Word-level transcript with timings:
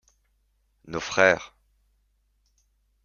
Nos 0.87 0.99
frères. 0.99 1.53